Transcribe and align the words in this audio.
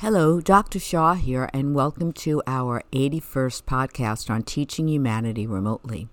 Hello, 0.00 0.40
Dr. 0.40 0.78
Shaw 0.78 1.14
here, 1.14 1.50
and 1.52 1.74
welcome 1.74 2.12
to 2.12 2.40
our 2.46 2.84
81st 2.92 3.64
podcast 3.64 4.30
on 4.30 4.44
teaching 4.44 4.86
humanity 4.86 5.44
remotely. 5.44 6.08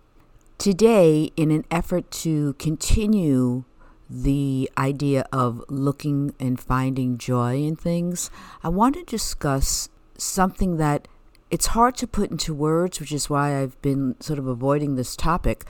Today, 0.57 1.29
in 1.37 1.51
an 1.51 1.65
effort 1.69 2.09
to 2.23 2.53
continue 2.53 3.63
the 4.09 4.71
idea 4.75 5.27
of 5.31 5.63
looking 5.69 6.33
and 6.39 6.59
finding 6.59 7.19
joy 7.19 7.57
in 7.57 7.75
things, 7.75 8.31
I 8.63 8.69
want 8.69 8.95
to 8.95 9.03
discuss 9.03 9.89
something 10.17 10.77
that 10.77 11.07
it's 11.51 11.67
hard 11.67 11.95
to 11.97 12.07
put 12.07 12.31
into 12.31 12.55
words, 12.55 12.99
which 12.99 13.11
is 13.11 13.29
why 13.29 13.61
I've 13.61 13.79
been 13.83 14.19
sort 14.19 14.39
of 14.39 14.47
avoiding 14.47 14.95
this 14.95 15.15
topic. 15.15 15.63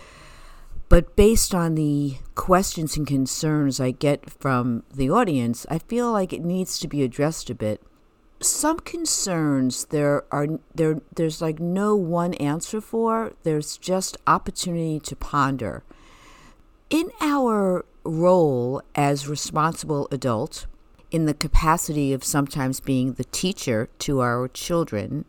But 0.88 1.18
based 1.18 1.54
on 1.54 1.76
the 1.76 2.16
questions 2.34 2.96
and 2.96 3.06
concerns 3.06 3.82
I 3.82 3.92
get 3.92 4.30
from 4.30 4.84
the 4.90 5.10
audience, 5.10 5.66
I 5.70 5.80
feel 5.80 6.14
like 6.14 6.32
it 6.32 6.46
needs 6.46 6.80
to 6.80 6.88
be 6.88 7.04
addressed 7.04 7.50
a 7.50 7.56
bit 7.56 7.82
some 8.48 8.80
concerns 8.80 9.86
there 9.86 10.24
are 10.32 10.48
there 10.74 11.02
there's 11.16 11.42
like 11.42 11.60
no 11.60 11.96
one 11.96 12.34
answer 12.36 12.82
for. 12.82 13.34
There's 13.44 13.78
just 13.78 14.18
opportunity 14.28 15.00
to 15.02 15.16
ponder. 15.16 15.84
In 16.90 17.12
our 17.20 17.86
role 18.06 18.82
as 18.94 19.28
responsible 19.28 20.08
adult 20.12 20.68
in 21.12 21.26
the 21.26 21.34
capacity 21.34 22.14
of 22.14 22.24
sometimes 22.24 22.80
being 22.80 23.14
the 23.14 23.24
teacher 23.26 23.90
to 24.00 24.22
our 24.22 24.48
children 24.48 25.26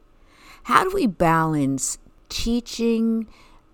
how 0.65 0.85
do 0.85 0.91
we 0.93 1.07
balance 1.07 1.99
teaching 2.29 3.27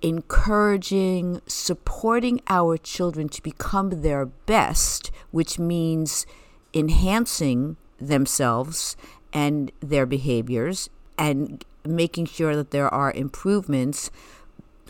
encouraging 0.03 1.41
supporting 1.47 2.41
our 2.49 2.77
children 2.77 3.29
to 3.29 3.43
become 3.43 4.03
their 4.03 4.27
best 4.27 5.11
which 5.31 5.59
means 5.59 6.27
enhancing 6.75 7.77
themselves 7.99 8.97
and 9.33 9.73
their 9.81 10.07
behaviors 10.07 10.91
and 11.19 11.65
making 11.85 12.27
sure 12.27 12.55
that 12.57 12.71
there 12.71 12.93
are 12.93 13.13
improvements 13.13 14.11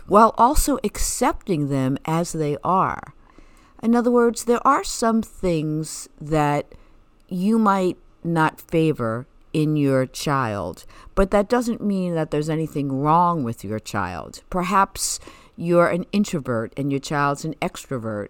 while 0.06 0.34
also 0.36 0.78
accepting 0.84 1.68
them 1.68 1.96
as 2.04 2.32
they 2.32 2.56
are. 2.64 3.14
In 3.82 3.94
other 3.94 4.10
words, 4.10 4.44
there 4.44 4.64
are 4.66 4.84
some 4.84 5.22
things 5.22 6.08
that 6.20 6.74
you 7.28 7.58
might 7.58 7.96
not 8.22 8.60
favor 8.60 9.26
in 9.52 9.76
your 9.76 10.06
child, 10.06 10.84
but 11.14 11.30
that 11.30 11.48
doesn't 11.48 11.82
mean 11.82 12.14
that 12.14 12.30
there's 12.30 12.48
anything 12.48 12.92
wrong 12.92 13.44
with 13.44 13.64
your 13.64 13.78
child. 13.78 14.42
Perhaps 14.50 15.18
you're 15.56 15.88
an 15.88 16.06
introvert 16.12 16.72
and 16.76 16.90
your 16.90 17.00
child's 17.00 17.44
an 17.44 17.54
extrovert, 17.54 18.28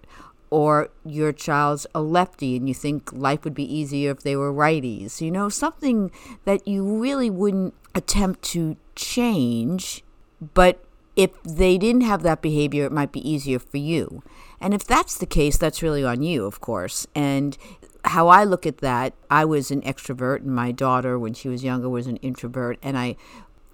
or 0.53 0.91
your 1.03 1.33
child's 1.33 1.86
a 1.95 2.03
lefty 2.03 2.56
and 2.56 2.69
you 2.69 2.75
think 2.75 3.11
life 3.11 3.42
would 3.42 3.55
be 3.55 3.64
easier 3.64 4.11
if 4.11 4.20
they 4.20 4.36
were 4.36 4.53
righties. 4.53 5.22
You 5.22 5.31
know, 5.31 5.48
something 5.48 6.11
that 6.45 6.69
you 6.69 7.00
really 7.00 7.31
wouldn't 7.31 7.72
attempt 7.95 8.42
to 8.53 8.77
change, 8.95 10.05
but 10.53 10.84
if 11.17 11.42
they 11.42 11.78
didn't 11.78 12.03
have 12.03 12.23
that 12.25 12.42
behavior, 12.42 12.84
it 12.84 12.92
might 12.92 13.12
be 13.12 13.27
easier 13.27 13.58
for 13.58 13.78
you. 13.78 14.23
And 14.61 14.75
if 14.75 14.84
that's 14.84 15.17
the 15.17 15.25
case, 15.25 15.56
that's 15.56 15.83
really 15.83 16.05
on 16.05 16.23
you, 16.23 16.45
of 16.45 16.61
course. 16.61 17.06
And 17.14 17.56
how 18.05 18.28
I 18.28 18.45
look 18.45 18.67
at 18.67 18.78
that, 18.78 19.14
I 19.30 19.47
was 19.47 19.70
an 19.70 19.80
extrovert, 19.80 20.41
and 20.41 20.55
my 20.55 20.70
daughter, 20.70 21.19
when 21.19 21.33
she 21.33 21.48
was 21.48 21.64
younger, 21.64 21.89
was 21.89 22.06
an 22.06 22.17
introvert, 22.17 22.78
and 22.83 22.98
I 22.98 23.17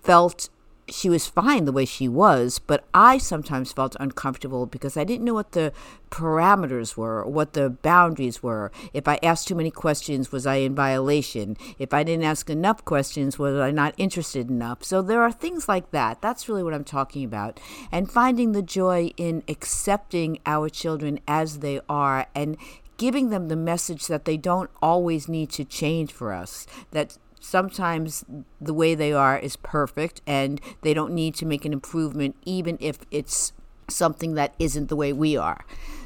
felt 0.04 0.48
she 0.90 1.08
was 1.08 1.26
fine 1.26 1.64
the 1.64 1.72
way 1.72 1.84
she 1.84 2.08
was, 2.08 2.58
but 2.58 2.84
I 2.94 3.18
sometimes 3.18 3.72
felt 3.72 3.96
uncomfortable 4.00 4.66
because 4.66 4.96
I 4.96 5.04
didn't 5.04 5.24
know 5.24 5.34
what 5.34 5.52
the 5.52 5.72
parameters 6.10 6.96
were, 6.96 7.24
what 7.26 7.52
the 7.52 7.70
boundaries 7.70 8.42
were. 8.42 8.72
If 8.92 9.06
I 9.06 9.18
asked 9.22 9.48
too 9.48 9.54
many 9.54 9.70
questions, 9.70 10.32
was 10.32 10.46
I 10.46 10.56
in 10.56 10.74
violation? 10.74 11.56
If 11.78 11.92
I 11.92 12.02
didn't 12.02 12.24
ask 12.24 12.48
enough 12.48 12.84
questions, 12.84 13.38
was 13.38 13.58
I 13.58 13.70
not 13.70 13.94
interested 13.96 14.48
enough? 14.48 14.84
So 14.84 15.02
there 15.02 15.22
are 15.22 15.32
things 15.32 15.68
like 15.68 15.90
that. 15.90 16.22
That's 16.22 16.48
really 16.48 16.62
what 16.62 16.74
I'm 16.74 16.84
talking 16.84 17.24
about. 17.24 17.60
And 17.92 18.10
finding 18.10 18.52
the 18.52 18.62
joy 18.62 19.10
in 19.16 19.42
accepting 19.48 20.38
our 20.46 20.68
children 20.68 21.20
as 21.28 21.58
they 21.58 21.80
are 21.88 22.26
and 22.34 22.56
giving 22.96 23.30
them 23.30 23.48
the 23.48 23.56
message 23.56 24.06
that 24.08 24.24
they 24.24 24.36
don't 24.36 24.70
always 24.82 25.28
need 25.28 25.50
to 25.50 25.64
change 25.64 26.12
for 26.12 26.32
us, 26.32 26.66
that 26.90 27.16
sometimes 27.40 28.24
the 28.60 28.74
way 28.74 28.94
they 28.94 29.12
are 29.12 29.38
is 29.38 29.56
perfect 29.56 30.20
and 30.26 30.60
they 30.82 30.94
don't 30.94 31.12
need 31.12 31.34
to 31.36 31.46
make 31.46 31.64
an 31.64 31.72
improvement 31.72 32.36
even 32.44 32.76
if 32.80 32.98
it's 33.10 33.52
something 33.88 34.34
that 34.34 34.54
isn't 34.58 34.88
the 34.88 34.96
way 34.96 35.12
we 35.12 35.36
are. 35.36 35.64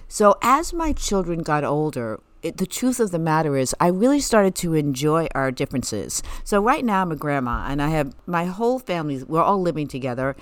So 0.08 0.36
as 0.42 0.72
my 0.72 0.92
children 0.92 1.42
got 1.42 1.64
older, 1.64 2.20
it, 2.42 2.56
the 2.56 2.66
truth 2.66 3.00
of 3.00 3.12
the 3.12 3.18
matter 3.18 3.56
is, 3.56 3.74
I 3.80 3.86
really 3.86 4.20
started 4.20 4.54
to 4.56 4.74
enjoy 4.74 5.28
our 5.34 5.50
differences. 5.50 6.22
So 6.44 6.60
right 6.60 6.84
now, 6.84 7.02
I'm 7.02 7.12
a 7.12 7.16
grandma, 7.16 7.66
and 7.68 7.80
I 7.80 7.88
have 7.90 8.14
my 8.26 8.44
whole 8.46 8.78
family. 8.78 9.22
We're 9.22 9.42
all 9.42 9.60
living 9.60 9.86
together 9.86 10.36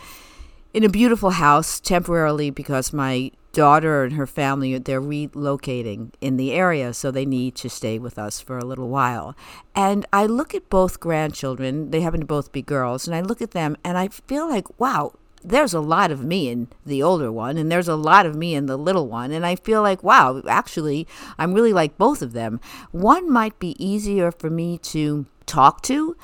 in 0.73 0.85
a 0.85 0.89
beautiful 0.89 1.31
house 1.31 1.81
temporarily 1.81 2.51
because 2.51 2.93
my 2.93 3.31
daughter 3.53 4.05
and 4.05 4.13
her 4.13 4.27
family 4.27 4.79
they're 4.79 5.03
relocating 5.03 6.13
in 6.21 6.37
the 6.37 6.53
area 6.53 6.95
so 6.95 7.11
they 7.11 7.27
need 7.27 7.55
to 7.57 7.69
stay 7.69 7.99
with 7.99 8.17
us 8.17 8.41
for 8.41 8.59
a 8.59 8.65
little 8.65 8.89
while. 8.89 9.35
And 9.75 10.07
i 10.13 10.27
look 10.27 10.55
at 10.55 10.71
both 10.71 11.01
grandchildren 11.01 11.91
they 11.91 12.01
happen 12.01 12.21
to 12.21 12.27
both 12.27 12.53
be 12.53 12.63
girls 12.63 13.07
and 13.07 13.17
i 13.17 13.21
look 13.21 13.43
at 13.43 13.51
them 13.51 13.77
and 13.85 13.99
i 13.99 14.09
feel 14.09 14.49
like 14.49 14.79
wow 14.79 15.13
there's 15.43 15.75
a 15.75 15.81
lot 15.81 16.11
of 16.11 16.23
me 16.23 16.49
in 16.49 16.69
the 16.85 17.03
older 17.03 17.33
one 17.33 17.57
and 17.57 17.73
there's 17.73 17.89
a 17.89 17.97
lot 17.97 18.27
of 18.27 18.37
me 18.37 18.55
in 18.55 18.67
the 18.67 18.77
little 18.77 19.09
one. 19.09 19.33
And 19.33 19.45
i 19.45 19.57
feel 19.57 19.83
like 19.83 20.05
wow 20.05 20.43
actually 20.49 21.09
i'm 21.39 21.55
really 21.55 21.73
like 21.73 21.99
both 21.99 22.23
of 22.23 22.33
them. 22.33 22.61
One 22.93 23.31
might 23.31 23.59
be 23.59 23.75
easier 23.85 24.31
for 24.31 24.51
me 24.51 24.79
to 24.79 25.27
talk 25.47 25.83
to 25.83 26.17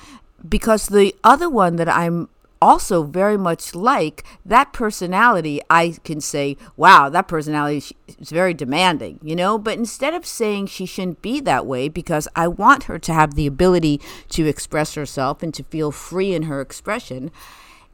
because 0.49 0.87
the 0.89 1.15
other 1.25 1.49
one 1.49 1.77
that 1.77 1.89
i'm 1.89 2.29
also 2.66 3.04
very 3.04 3.37
much 3.37 3.77
like 3.77 4.25
that 4.44 4.72
personality 4.72 5.60
i 5.71 5.94
can 6.03 6.21
say 6.21 6.56
wow 6.77 7.09
that 7.09 7.28
personality 7.28 7.77
is 8.19 8.31
very 8.31 8.53
demanding 8.53 9.21
you 9.22 9.37
know 9.37 9.56
but 9.56 9.78
instead 9.78 10.12
of 10.12 10.27
saying 10.27 10.66
she 10.66 10.84
shouldn't 10.84 11.22
be 11.22 11.38
that 11.38 11.65
way 11.65 11.88
because 11.88 12.26
i 12.34 12.49
want 12.49 12.84
her 12.84 12.99
to 12.99 13.12
have 13.12 13.34
the 13.34 13.47
ability 13.47 14.00
to 14.28 14.49
express 14.49 14.94
herself 14.94 15.44
and 15.44 15.55
to 15.55 15.62
feel 15.62 15.93
free 15.93 16.34
in 16.34 16.43
her 16.43 16.60
expression 16.60 17.31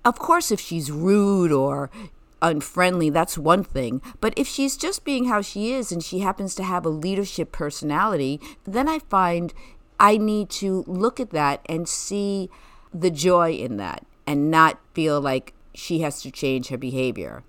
of 0.06 0.18
course 0.18 0.50
if 0.50 0.58
she's 0.58 0.90
rude 0.90 1.52
or 1.52 1.90
unfriendly, 2.44 3.08
that's 3.08 3.38
one 3.38 3.62
thing. 3.62 4.02
But 4.20 4.34
if 4.36 4.48
she's 4.48 4.76
just 4.76 5.04
being 5.04 5.26
how 5.26 5.42
she 5.42 5.72
is 5.74 5.92
and 5.92 6.02
she 6.02 6.18
happens 6.18 6.56
to 6.56 6.64
have 6.64 6.84
a 6.84 6.88
leadership 6.88 7.52
personality, 7.52 8.40
then 8.64 8.88
I 8.88 8.98
find 8.98 9.54
I 10.00 10.16
need 10.16 10.50
to 10.58 10.82
look 10.88 11.20
at 11.20 11.30
that 11.30 11.60
and 11.66 11.88
see 11.88 12.50
the 12.92 13.12
joy 13.12 13.52
in 13.52 13.76
that 13.76 14.04
and 14.26 14.50
not 14.50 14.78
feel 14.94 15.20
like 15.20 15.54
she 15.74 16.00
has 16.00 16.22
to 16.22 16.30
change 16.30 16.68
her 16.68 16.78
behavior. 16.78 17.42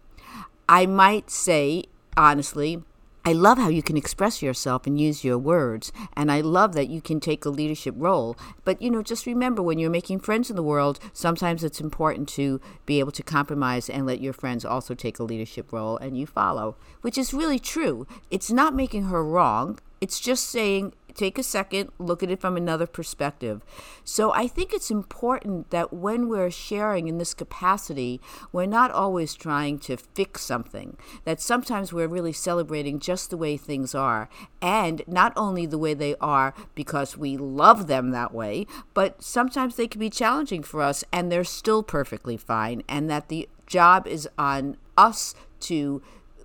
I 0.67 0.85
might 0.85 1.29
say, 1.29 1.85
honestly, 2.16 2.84
I 3.25 3.31
love 3.31 3.57
how 3.57 3.69
you 3.69 3.81
can 3.81 3.95
express 3.95 4.41
yourself 4.41 4.85
and 4.85 5.00
use 5.00 5.23
your 5.23 5.38
words, 5.38 5.94
and 6.13 6.29
I 6.29 6.41
love 6.41 6.73
that 6.73 6.89
you 6.89 7.01
can 7.01 7.22
take 7.22 7.45
a 7.45 7.50
leadership 7.50 7.95
role. 7.97 8.35
But, 8.66 8.81
you 8.81 8.91
know, 8.91 9.01
just 9.01 9.25
remember 9.25 9.62
when 9.62 9.79
you're 9.79 9.89
making 9.89 10.19
friends 10.19 10.50
in 10.50 10.57
the 10.57 10.63
world, 10.63 11.00
sometimes 11.13 11.63
it's 11.63 11.79
important 11.79 12.28
to 12.29 12.59
be 12.85 13.00
able 13.00 13.13
to 13.13 13.23
compromise 13.23 13.89
and 13.89 14.06
let 14.06 14.19
your 14.19 14.33
friends 14.33 14.66
also 14.66 14.94
take 14.94 15.19
a 15.19 15.23
leadership 15.23 15.72
role 15.72 15.95
and 15.97 16.17
you 16.17 16.25
follow, 16.25 16.75
which 17.00 17.17
is 17.17 17.33
really 17.33 17.59
true. 17.59 18.06
It's 18.29 18.51
not 18.51 18.75
making 18.75 19.03
her 19.03 19.23
wrong, 19.23 19.79
it's 20.01 20.19
just 20.19 20.50
saying 20.50 20.91
take 21.16 21.38
a 21.38 21.44
second, 21.44 21.91
look 22.00 22.24
at 22.24 22.29
it 22.29 22.41
from 22.41 22.57
another 22.57 22.88
perspective. 22.88 23.62
So 24.03 24.34
I 24.34 24.47
think 24.47 24.74
it's 24.74 24.91
important 24.91 25.69
that 25.69 25.94
when 25.94 26.28
we're 26.28 26.51
sharing 26.51 27.07
in 27.07 27.18
this 27.18 27.34
capacity, 27.34 28.19
we're 28.51 28.66
not 28.66 28.91
always 28.91 29.34
trying 29.34 29.79
to 29.79 29.97
fix 29.97 30.41
something, 30.41 30.97
that 31.25 31.41
sometimes 31.41 31.94
we're 31.94 32.07
really 32.07 32.34
celebrating 32.34 33.00
just 33.00 33.29
the 33.29 33.38
way 33.38 33.57
things 33.57 33.94
are, 33.96 34.29
and 34.62 35.01
not 35.07 35.34
only 35.35 35.66
the 35.66 35.78
way 35.78 35.94
they 35.94 36.16
are 36.22 36.53
because 36.75 37.18
we 37.18 37.38
love 37.38 37.88
them 37.88 38.12
that 38.12 38.34
way, 38.34 38.66
but 38.94 39.22
sometimes 39.22 39.75
they 39.75 39.88
can 39.88 40.00
be 40.00 40.10
challenging 40.10 40.63
for 40.63 40.81
us 40.81 41.04
and 41.12 41.31
they're 41.31 41.44
still 41.44 41.83
perfectly 41.83 42.38
fine, 42.38 42.83
and 42.88 43.10
that 43.10 43.30
the 43.30 43.48
job 43.65 44.07
is 44.07 44.27
on 44.38 44.77
us 44.98 45.33
to 45.60 46.01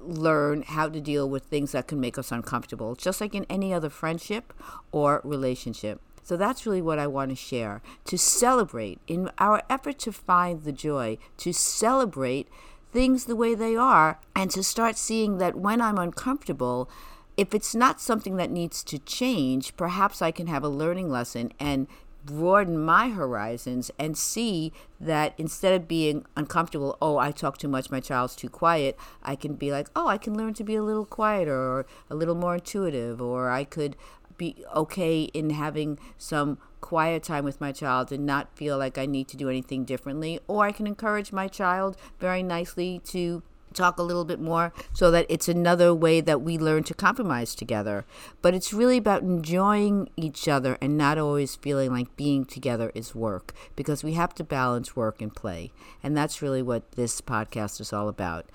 learn 0.09 0.63
how 0.63 0.89
to 0.89 1.01
deal 1.01 1.29
with 1.29 1.45
things 1.45 1.73
that 1.73 1.87
can 1.87 2.01
make 2.01 2.19
us 2.19 2.33
uncomfortable, 2.33 2.95
just 2.95 3.21
like 3.21 3.35
in 3.35 3.47
any 3.49 3.73
other 3.73 3.91
friendship 3.91 4.53
or 4.91 5.21
relationship. 5.25 6.01
So 6.23 6.37
that's 6.37 6.67
really 6.67 6.83
what 6.83 6.99
I 6.99 7.07
want 7.07 7.31
to 7.31 7.37
share 7.37 7.81
to 8.05 8.19
celebrate 8.19 9.01
in 9.07 9.31
our 9.39 9.63
effort 9.71 9.99
to 10.01 10.13
find 10.13 10.63
the 10.63 10.73
joy, 10.73 11.19
to 11.39 11.53
celebrate 11.53 12.49
things 12.93 13.25
the 13.25 13.37
way 13.37 13.55
they 13.55 13.77
are, 13.77 14.19
and 14.35 14.51
to 14.51 14.63
start 14.63 14.99
seeing 14.99 15.39
that 15.39 15.57
when 15.57 15.81
I'm 15.81 15.99
uncomfortable, 15.99 16.91
if 17.37 17.55
it's 17.55 17.75
not 17.75 18.01
something 18.01 18.37
that 18.37 18.51
needs 18.51 18.83
to 18.85 18.99
change, 18.99 19.77
perhaps 19.77 20.21
I 20.21 20.31
can 20.31 20.49
have 20.49 20.65
a 20.65 20.69
learning 20.69 21.09
lesson 21.09 21.53
and 21.59 21.87
broaden 22.29 22.79
my 22.79 23.09
horizons 23.09 23.91
and 23.99 24.17
see 24.17 24.73
that 25.01 25.35
instead 25.39 25.75
of 25.75 25.89
being 25.89 26.25
uncomfortable, 26.37 26.99
oh, 27.01 27.17
I 27.17 27.31
talk 27.33 27.57
too 27.57 27.69
much, 27.69 27.91
my 27.91 28.01
child's 28.01 28.37
too 28.37 28.51
quiet, 28.51 28.99
I 29.23 29.35
can 29.35 29.55
be 29.55 29.73
like, 29.73 29.89
oh, 29.97 30.09
I 30.09 30.19
can 30.19 30.37
learn 30.37 30.55
to 30.55 30.65
be 30.65 30.77
a 30.77 30.83
little 30.83 31.07
quieter 31.07 31.57
or 31.57 31.87
a 32.11 32.15
little 32.15 32.35
more 32.35 32.55
intuitive, 32.55 33.21
or 33.23 33.51
I 33.51 33.65
could 33.65 33.97
be 34.37 34.65
okay 34.75 35.23
in 35.23 35.51
having 35.51 35.99
some 36.17 36.59
quiet 36.81 37.23
time 37.23 37.45
with 37.45 37.61
my 37.61 37.73
child 37.73 38.13
and 38.13 38.25
not 38.25 38.55
feel 38.57 38.79
like 38.79 38.99
I 38.99 39.07
need 39.07 39.27
to 39.29 39.37
do 39.37 39.49
anything 39.49 39.85
differently. 39.85 40.39
Or 40.47 40.65
I 40.65 40.73
can 40.73 40.87
encourage 40.87 41.33
my 41.33 41.49
child 41.49 41.97
very 42.21 42.43
nicely 42.43 43.01
to 43.07 43.43
talk 43.75 43.99
a 43.99 44.03
little 44.03 44.25
bit 44.25 44.41
more 44.41 44.73
so 44.93 45.11
that 45.11 45.27
it's 45.29 45.49
another 45.49 45.95
way 45.95 46.21
that 46.21 46.43
we 46.43 46.59
learn 46.59 46.85
to 46.85 46.95
compromise 46.95 47.55
together. 47.55 48.05
But 48.43 48.55
it's 48.55 48.73
really 48.73 48.99
about 48.99 49.23
enjoying 49.23 50.09
each 50.17 50.49
other 50.49 50.79
and 50.81 50.97
not 50.97 51.19
always 51.19 51.57
feeling 51.57 51.93
like 51.93 52.17
being 52.17 52.45
together 52.45 52.93
is 52.95 53.15
work 53.15 53.55
because 53.77 54.05
we 54.05 54.15
have 54.15 54.35
to 54.35 54.45
balance 54.45 54.97
work 54.97 55.21
and 55.23 55.35
play. 55.35 55.73
And 56.03 56.17
that's 56.17 56.43
really 56.43 56.63
what 56.63 56.93
this 56.93 57.21
podcast 57.21 57.81
is 57.81 57.93
all 57.93 58.09
about. 58.09 58.47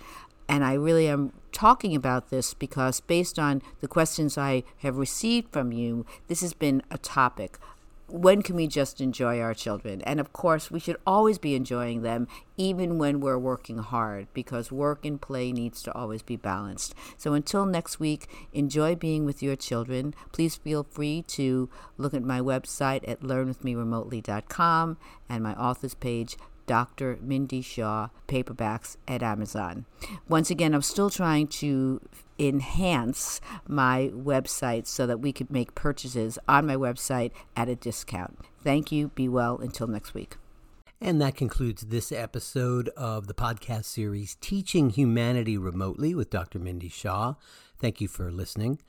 And 0.48 0.63
I 0.63 0.74
really 0.74 1.07
am 1.07 1.31
talking 1.51 1.95
about 1.95 2.30
this 2.30 2.54
because, 2.54 3.00
based 3.00 3.39
on 3.39 3.62
the 3.80 3.88
questions 3.88 4.38
I 4.38 4.63
have 4.80 4.98
received 4.98 5.54
from 5.54 5.71
you, 5.71 6.06
this 6.27 6.42
has 6.42 6.54
been 6.54 6.83
a 6.92 6.98
topic 6.98 7.57
when 8.07 8.41
can 8.41 8.55
we 8.55 8.67
just 8.67 9.01
enjoy 9.01 9.39
our 9.39 9.53
children? 9.53 10.01
And 10.01 10.19
of 10.19 10.33
course, 10.33 10.69
we 10.69 10.79
should 10.79 10.97
always 11.05 11.38
be 11.38 11.55
enjoying 11.55 12.01
them, 12.01 12.27
even 12.57 12.97
when 12.97 13.19
we're 13.19 13.38
working 13.38 13.79
hard, 13.79 14.27
because 14.33 14.71
work 14.71 15.05
and 15.05 15.19
play 15.19 15.51
needs 15.51 15.81
to 15.83 15.94
always 15.94 16.21
be 16.21 16.35
balanced. 16.35 16.94
So 17.17 17.33
until 17.33 17.65
next 17.65 18.00
week, 18.00 18.27
enjoy 18.51 18.95
being 18.95 19.25
with 19.25 19.41
your 19.41 19.55
children. 19.55 20.13
Please 20.31 20.55
feel 20.55 20.83
free 20.83 21.23
to 21.29 21.69
look 21.97 22.13
at 22.13 22.23
my 22.23 22.39
website 22.39 23.07
at 23.07 23.21
learnwithmeremotely.com 23.21 24.97
and 25.29 25.44
my 25.44 25.53
author's 25.55 25.95
page, 25.95 26.38
Dr. 26.65 27.18
Mindy 27.21 27.62
Shaw 27.62 28.10
paperbacks 28.27 28.98
at 29.07 29.21
Amazon. 29.21 29.86
Once 30.27 30.50
again, 30.50 30.74
I'm 30.74 30.81
still 30.81 31.10
trying 31.10 31.48
to 31.48 32.01
enhance 32.39 33.39
my 33.68 34.12
website 34.13 34.88
so 34.88 35.06
that 35.06 35.19
we 35.19 35.31
could 35.31 35.51
make 35.51 35.75
purchases 35.75 36.39
on 36.48 36.65
my 36.65 36.75
website 36.75 37.31
at 37.56 37.69
a 37.69 37.75
discount. 37.75 38.39
Thank 38.63 38.92
you. 38.92 39.10
Be 39.10 39.27
well 39.27 39.57
until 39.57 39.88
next 39.88 40.13
week. 40.13 40.38
And 41.00 41.21
that 41.21 41.36
concludes 41.36 41.88
this 41.88 42.13
episode 42.13 42.88
of 42.89 43.27
the 43.27 43.33
podcast 43.33 43.86
series 43.86 44.38
Teaching 44.39 44.89
Humanity 44.89 45.57
Remotely 45.57 46.15
with 46.15 46.30
Dr. 46.30 46.60
Mindy 46.60 46.88
Shaw. 46.88 47.36
Thank 47.77 48.00
you 48.00 48.07
for 48.07 48.31
listening. 48.31 48.80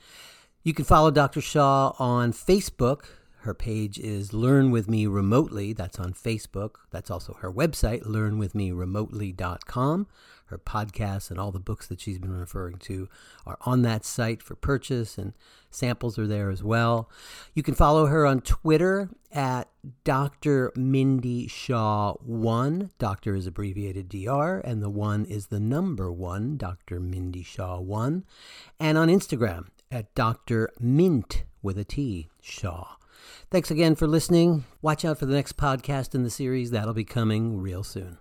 You 0.62 0.72
can 0.74 0.84
follow 0.84 1.10
Dr. 1.10 1.40
Shaw 1.40 1.92
on 1.98 2.32
Facebook 2.32 3.06
her 3.44 3.54
page 3.54 3.98
is 3.98 4.32
Learn 4.32 4.70
With 4.70 4.88
Me 4.88 5.06
Remotely. 5.06 5.74
That's 5.74 5.98
on 5.98 6.14
Facebook. 6.14 6.76
That's 6.90 7.10
also 7.10 7.34
her 7.40 7.52
website, 7.52 8.04
learnwithmeremotely.com. 8.04 10.06
Her 10.46 10.58
podcasts 10.58 11.30
and 11.30 11.38
all 11.38 11.52
the 11.52 11.58
books 11.58 11.86
that 11.86 12.00
she's 12.00 12.18
been 12.18 12.38
referring 12.38 12.76
to 12.78 13.08
are 13.46 13.58
on 13.62 13.82
that 13.82 14.04
site 14.04 14.42
for 14.42 14.54
purchase, 14.54 15.18
and 15.18 15.34
samples 15.70 16.18
are 16.18 16.26
there 16.26 16.50
as 16.50 16.62
well. 16.62 17.10
You 17.54 17.62
can 17.62 17.74
follow 17.74 18.06
her 18.06 18.24
on 18.24 18.40
Twitter 18.40 19.10
at 19.32 19.68
Dr. 20.04 20.72
Mindy 20.74 21.46
Shaw 21.46 22.14
1. 22.22 22.90
Doctor 22.98 23.34
is 23.34 23.46
abbreviated 23.46 24.08
DR, 24.08 24.62
and 24.64 24.82
the 24.82 24.90
1 24.90 25.26
is 25.26 25.48
the 25.48 25.60
number 25.60 26.10
1, 26.10 26.56
Dr. 26.56 27.00
Mindy 27.00 27.42
Shaw 27.42 27.78
1. 27.80 28.24
And 28.80 28.96
on 28.96 29.08
Instagram 29.08 29.66
at 29.90 30.14
Dr. 30.14 30.70
Mint 30.80 31.44
with 31.62 31.78
a 31.78 31.84
T, 31.84 32.30
Shaw. 32.40 32.96
Thanks 33.50 33.70
again 33.70 33.94
for 33.94 34.06
listening. 34.06 34.64
Watch 34.82 35.04
out 35.04 35.18
for 35.18 35.26
the 35.26 35.34
next 35.34 35.56
podcast 35.56 36.14
in 36.14 36.22
the 36.22 36.30
series. 36.30 36.70
That'll 36.70 36.94
be 36.94 37.04
coming 37.04 37.60
real 37.60 37.84
soon. 37.84 38.18